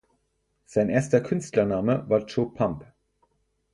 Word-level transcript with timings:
Sein 0.65 0.89
erster 0.89 1.21
Künstlername 1.21 2.09
war 2.09 2.25
Jo 2.25 2.47
Pump. 2.47 2.91